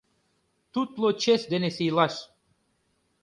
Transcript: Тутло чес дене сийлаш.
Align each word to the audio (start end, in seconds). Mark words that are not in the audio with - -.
Тутло 0.71 1.07
чес 1.21 1.41
дене 1.51 1.69
сийлаш. 1.77 2.15